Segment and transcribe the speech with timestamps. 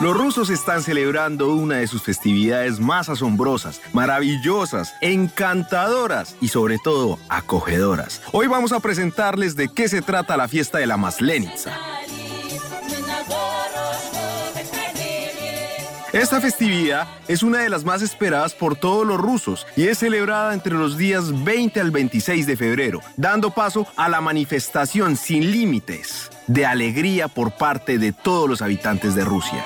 [0.00, 7.18] Los rusos están celebrando una de sus festividades más asombrosas, maravillosas, encantadoras y sobre todo
[7.28, 8.22] acogedoras.
[8.32, 11.78] Hoy vamos a presentarles de qué se trata la fiesta de la Maslenitsa.
[16.14, 20.54] Esta festividad es una de las más esperadas por todos los rusos y es celebrada
[20.54, 26.30] entre los días 20 al 26 de febrero, dando paso a la manifestación sin límites
[26.50, 29.64] de alegría por parte de todos los habitantes de Rusia.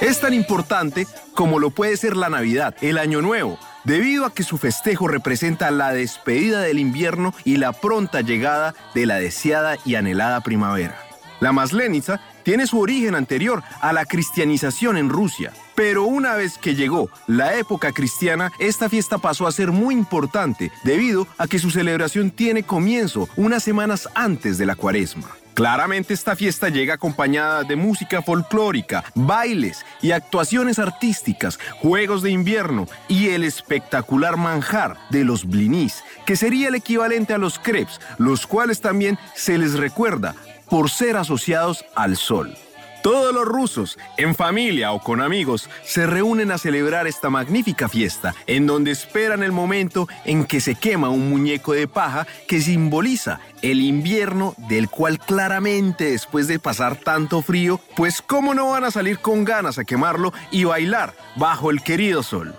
[0.00, 4.44] Es tan importante como lo puede ser la Navidad, el Año Nuevo, debido a que
[4.44, 9.96] su festejo representa la despedida del invierno y la pronta llegada de la deseada y
[9.96, 10.96] anhelada primavera.
[11.40, 16.74] La Maslenitsa tiene su origen anterior a la cristianización en Rusia, pero una vez que
[16.74, 21.70] llegó la época cristiana, esta fiesta pasó a ser muy importante debido a que su
[21.70, 25.28] celebración tiene comienzo unas semanas antes de la cuaresma.
[25.54, 32.88] Claramente esta fiesta llega acompañada de música folclórica, bailes y actuaciones artísticas, juegos de invierno
[33.06, 38.48] y el espectacular manjar de los blinis, que sería el equivalente a los crepes, los
[38.48, 40.34] cuales también se les recuerda
[40.68, 42.56] por ser asociados al sol.
[43.04, 48.34] Todos los rusos, en familia o con amigos, se reúnen a celebrar esta magnífica fiesta,
[48.46, 53.40] en donde esperan el momento en que se quema un muñeco de paja que simboliza
[53.60, 58.90] el invierno del cual claramente después de pasar tanto frío, pues cómo no van a
[58.90, 62.54] salir con ganas a quemarlo y bailar bajo el querido sol.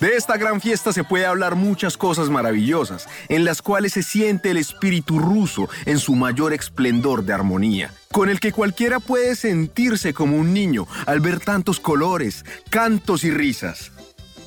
[0.00, 4.50] De esta gran fiesta se puede hablar muchas cosas maravillosas, en las cuales se siente
[4.50, 10.14] el espíritu ruso en su mayor esplendor de armonía, con el que cualquiera puede sentirse
[10.14, 13.92] como un niño al ver tantos colores, cantos y risas.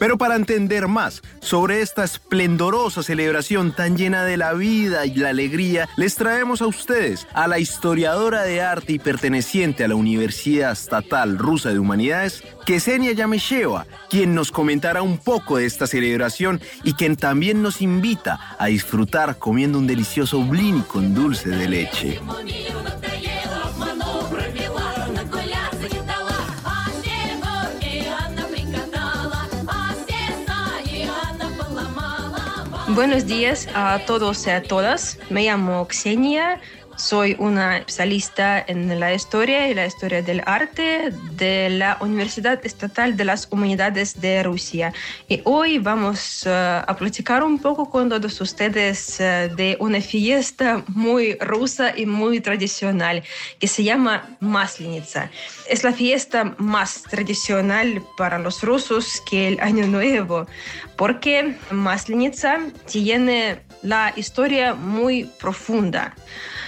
[0.04, 5.30] Pero para entender más sobre esta esplendorosa celebración tan llena de la vida y la
[5.30, 10.74] alegría, les traemos a ustedes a la historiadora de arte y perteneciente a la Universidad
[10.74, 16.96] Estatal Rusa de Humanidades, Ksenia Yamesheva, quien nos comentará un poco de esta celebración y
[16.96, 22.20] quien también nos invita a disfrutar comiendo un delicioso blini con dulce de leche.
[32.90, 35.18] Buenos días a todos y a todas.
[35.30, 36.60] Me llamo Xenia.
[37.04, 43.18] Soy una especialista en la historia y la historia del arte de la Universidad Estatal
[43.18, 44.94] de las Humanidades de Rusia.
[45.28, 46.50] Y hoy vamos uh,
[46.88, 52.40] a platicar un poco con todos ustedes uh, de una fiesta muy rusa y muy
[52.40, 53.22] tradicional
[53.60, 55.30] que se llama Maslenitsa.
[55.70, 60.48] Es la fiesta más tradicional para los rusos que el Año Nuevo,
[60.96, 62.60] porque Maslenitsa
[62.90, 66.16] tiene la historia muy profunda.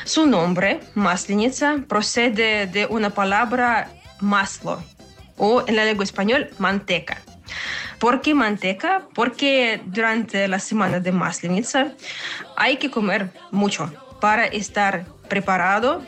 [0.03, 3.89] Su nombre, Maslenitsa, procede de una palabra
[4.19, 4.83] maslo
[5.37, 7.21] o en la lengua española manteca.
[7.99, 9.07] ¿Por qué manteca?
[9.13, 11.93] Porque durante la semana de Maslenitsa
[12.57, 16.03] hay que comer mucho para estar preparado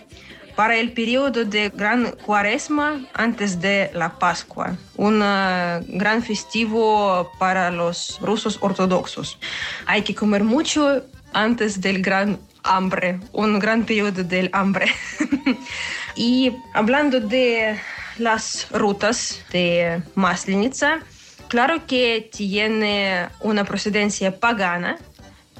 [0.57, 8.18] para el periodo de gran cuaresma antes de la Pascua, un gran festivo para los
[8.22, 9.38] rusos ortodoxos.
[9.85, 14.88] Hay que comer mucho antes del gran hambre, un gran periodo del hambre.
[16.16, 17.79] y hablando de
[18.17, 21.01] las rutas de Maslenitsa,
[21.50, 24.97] claro que tiene una procedencia pagana,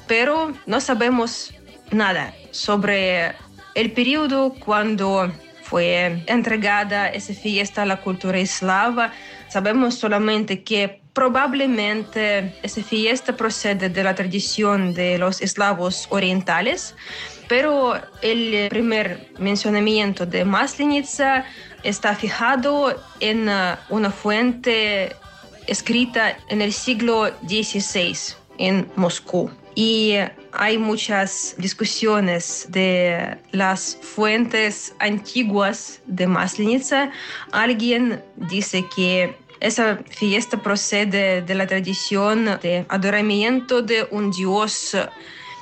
[0.08, 1.54] pero no sabemos
[1.92, 3.36] nada sobre
[3.80, 9.12] el periodo cuando fue entregada esa fiesta a la cultura eslava.
[9.48, 16.94] Sabemos solamente que Probablemente esa fiesta procede de la tradición de los eslavos orientales,
[17.48, 21.44] pero el primer mencionamiento de Maslenitsa
[21.82, 25.16] está fijado en uh, una fuente
[25.66, 28.16] escrita en el siglo XVI
[28.58, 29.50] en Moscú.
[29.74, 30.18] Y
[30.52, 37.10] hay muchas discusiones de las fuentes antiguas de Maslenitsa.
[37.52, 44.96] Alguien dice que esa fiesta procede de la tradición de adoramiento de un dios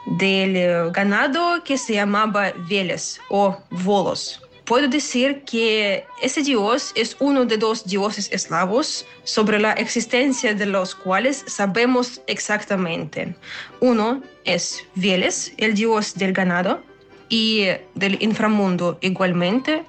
[0.06, 4.45] del ganado que se llamaba Veles o Volos.
[4.66, 10.66] Puedo decir que ese dios es uno de dos dioses eslavos sobre la existencia de
[10.66, 13.34] los cuales sabemos exactamente.
[13.80, 16.82] Uno es Veles, el dios del ganado
[17.28, 19.84] y del inframundo igualmente,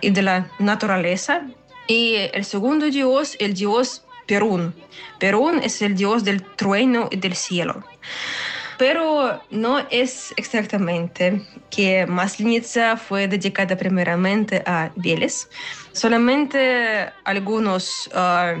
[0.00, 1.46] y de la naturaleza.
[1.86, 4.74] Y el segundo dios, el dios Perún.
[5.20, 7.84] Perún es el dios del trueno y del cielo.
[8.78, 15.48] Pero no es exactamente que Maslenitsa fue dedicada primeramente a Veles.
[15.92, 18.54] Solamente algunos ah,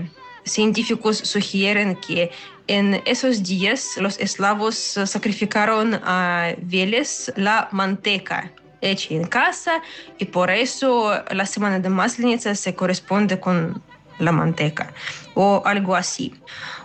[0.44, 2.30] científicos sugieren que
[2.66, 9.82] en esos días los eslavos sacrificaron a Veles la manteca hecha en casa
[10.18, 13.82] y por eso la semana de Maslenitsa se corresponde con
[14.18, 14.92] la manteca
[15.34, 16.34] o algo así.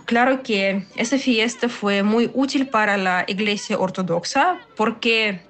[0.04, 5.40] Claro que esa fiesta fue muy útil para la Iglesia Ortodoxa porque,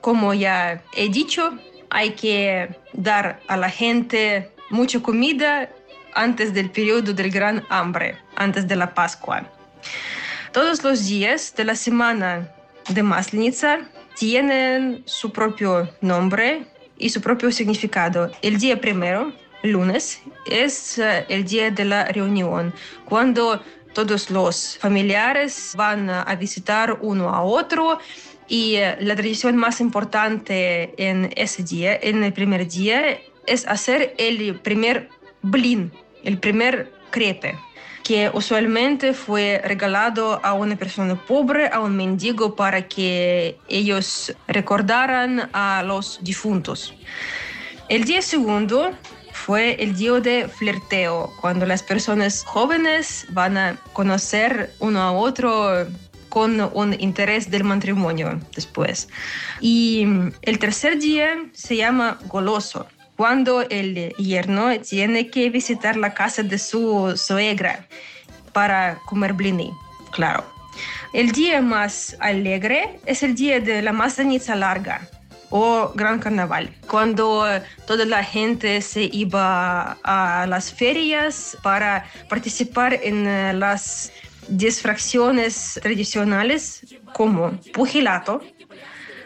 [0.00, 1.56] como ya he dicho,
[1.90, 5.70] hay que dar a la gente mucha comida
[6.14, 9.44] antes del periodo del gran hambre, antes de la Pascua.
[10.52, 12.48] Todos los días de la semana
[12.88, 13.80] de Maslenitsa
[14.16, 16.66] tienen su propio nombre
[16.98, 18.30] y su propio significado.
[18.42, 19.32] El día primero
[19.62, 22.72] lunes es eh, el día de la reunión,
[23.04, 23.62] cuando
[23.92, 27.98] todos los familiares van a visitar uno a otro
[28.48, 34.14] y eh, la tradición más importante en ese día, en el primer día, es hacer
[34.18, 35.08] el primer
[35.42, 35.90] blin,
[36.24, 37.56] el primer crepe
[38.02, 45.48] que usualmente fue regalado a una persona pobre, a un mendigo, para que ellos recordaran
[45.52, 46.92] a los difuntos.
[47.88, 48.90] El día segundo
[49.44, 55.86] fue el día de flirteo, cuando las personas jóvenes van a conocer uno a otro
[56.28, 59.08] con un interés del matrimonio después.
[59.60, 60.06] Y
[60.42, 66.58] el tercer día se llama goloso, cuando el yerno tiene que visitar la casa de
[66.58, 67.86] su suegra
[68.52, 69.72] para comer blini,
[70.12, 70.44] claro.
[71.12, 75.08] El día más alegre es el día de la masanitza larga,
[75.50, 77.44] o Gran Carnaval, cuando
[77.86, 84.12] toda la gente se iba a las ferias para participar en eh, las
[84.48, 88.40] disfracciones tradicionales como pugilato,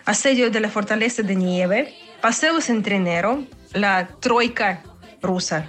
[0.04, 3.44] asedio de la fortaleza de nieve, paseos en trenero,
[3.74, 4.82] la troika
[5.20, 5.68] rusa,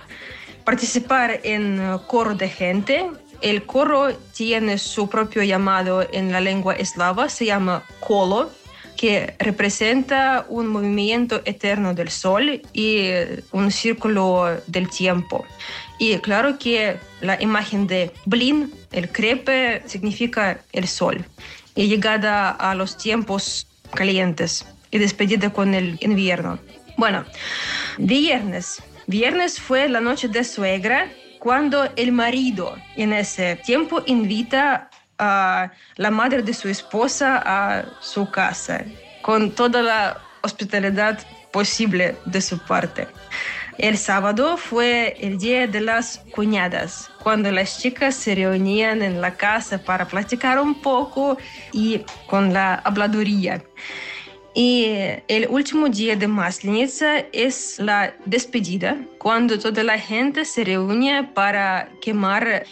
[0.63, 3.11] participar en eh, coro de gente.
[3.41, 8.49] El coro tiene su propio llamado en la lengua eslava, se llama kolo,
[8.97, 13.09] que representa un movimiento eterno del sol y
[13.51, 15.45] un círculo del tiempo.
[15.99, 21.25] Y claro que la imagen de Blin, el crepe, significa el sol.
[21.75, 26.59] Y llegada a los tiempos calientes y despedida con el invierno.
[26.97, 27.25] Bueno,
[27.97, 28.81] viernes.
[29.07, 36.11] Viernes fue la noche de suegra cuando el marido en ese tiempo invita a la
[36.11, 38.83] madre de su esposa a su casa,
[39.21, 41.19] con toda la hospitalidad
[41.51, 43.07] posible de su parte.
[43.77, 49.35] El sábado fue el día de las cuñadas, cuando las chicas se reunían en la
[49.35, 51.37] casa para platicar un poco
[51.73, 53.61] y con la habladuría.
[54.53, 54.85] Y
[55.27, 61.89] el último día de Maslenitsa es la despedida, cuando toda la gente se reúne para
[62.01, 62.65] quemar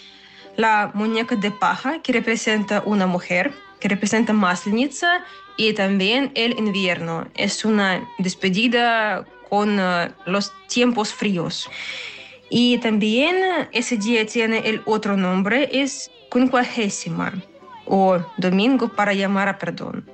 [0.55, 5.23] la muñeca de paja que representa una mujer, que representa Maslenitsa
[5.57, 7.27] y también el invierno.
[7.35, 11.69] Es una despedida con uh, los tiempos fríos.
[12.49, 13.35] Y también
[13.71, 17.33] ese día tiene el otro nombre, es quincuagésima
[17.85, 20.05] o domingo para llamar a perdón.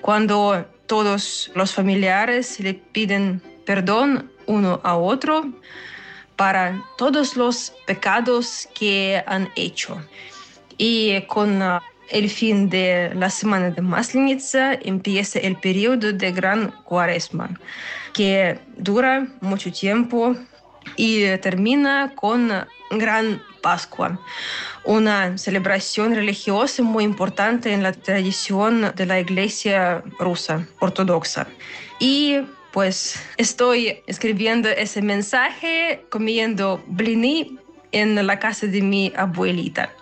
[0.00, 5.52] Cuando todos los familiares le piden perdón uno a otro
[6.40, 10.02] para todos los pecados que han hecho.
[10.78, 16.70] Y con uh, el fin de la semana de Maslenitsa empieza el periodo de Gran
[16.84, 17.50] Cuaresma,
[18.14, 20.34] que dura mucho tiempo
[20.96, 22.50] y termina con
[22.90, 24.18] Gran Pascua,
[24.84, 31.46] una celebración religiosa muy importante en la tradición de la Iglesia rusa ortodoxa.
[31.98, 32.38] Y
[32.72, 37.58] pues estoy escribiendo ese mensaje comiendo blini
[37.92, 39.92] en la casa de mi abuelita.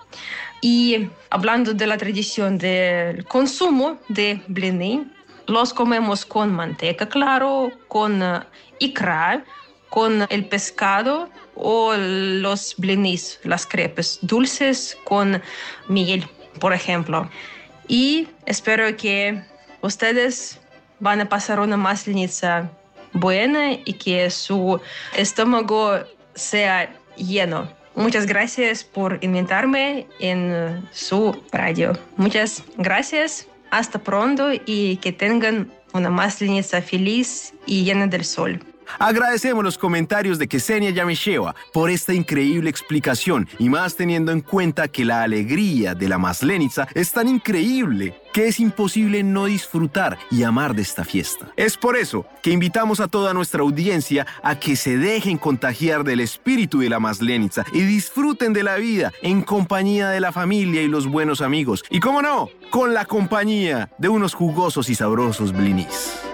[0.60, 5.06] Y hablando de la tradición del consumo de blini,
[5.46, 8.40] los comemos con manteca, claro, con uh,
[8.80, 9.44] ikra,
[9.88, 15.40] con el pescado o los blinis, las crepes dulces con
[15.88, 16.26] miel,
[16.60, 17.30] por ejemplo.
[17.87, 19.42] Y espero que
[19.80, 20.60] ustedes
[21.00, 22.70] van a pasar una maslenitza
[23.12, 24.80] buena y que su
[25.16, 25.98] estómago
[26.34, 27.68] sea lleno.
[27.94, 31.98] Muchas gracias por invitarme en su radio.
[32.16, 33.48] Muchas gracias.
[33.70, 38.62] Hasta pronto y que tengan una masleniza feliz y llena del sol.
[38.99, 44.88] Agradecemos los comentarios de Ksenia Yamesheva por esta increíble explicación y más teniendo en cuenta
[44.88, 50.42] que la alegría de la Maslenitsa es tan increíble que es imposible no disfrutar y
[50.42, 51.50] amar de esta fiesta.
[51.57, 56.21] Es por eso que invitamos a toda nuestra audiencia a que se dejen contagiar del
[56.21, 60.88] espíritu de la Maslenitsa y disfruten de la vida en compañía de la familia y
[60.88, 61.85] los buenos amigos.
[61.90, 66.27] Y cómo no, con la compañía de unos jugosos y sabrosos blinis.